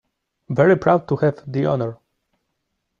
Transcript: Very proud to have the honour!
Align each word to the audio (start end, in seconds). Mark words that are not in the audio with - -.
Very 0.49 0.77
proud 0.77 1.07
to 1.09 1.15
have 1.17 1.43
the 1.45 1.67
honour! 1.67 1.99